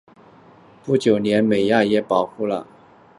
[0.83, 2.77] 不久连美雅也为了保护希布亦牺牲了性命。